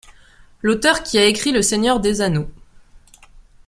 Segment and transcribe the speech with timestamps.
[0.63, 2.49] L'auteur qui a écrit le Seigneur des anneaux.